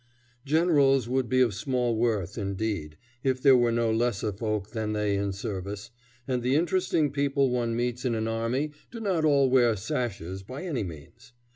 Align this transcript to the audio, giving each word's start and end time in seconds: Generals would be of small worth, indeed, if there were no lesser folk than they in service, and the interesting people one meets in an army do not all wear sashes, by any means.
Generals 0.45 1.07
would 1.07 1.29
be 1.29 1.41
of 1.41 1.53
small 1.53 1.95
worth, 1.95 2.35
indeed, 2.35 2.97
if 3.23 3.39
there 3.39 3.55
were 3.55 3.71
no 3.71 3.91
lesser 3.91 4.31
folk 4.31 4.71
than 4.71 4.93
they 4.93 5.15
in 5.15 5.31
service, 5.31 5.91
and 6.27 6.41
the 6.41 6.55
interesting 6.55 7.11
people 7.11 7.51
one 7.51 7.75
meets 7.75 8.03
in 8.03 8.15
an 8.15 8.27
army 8.27 8.71
do 8.89 8.99
not 8.99 9.25
all 9.25 9.47
wear 9.47 9.75
sashes, 9.75 10.41
by 10.41 10.63
any 10.63 10.81
means. 10.83 11.33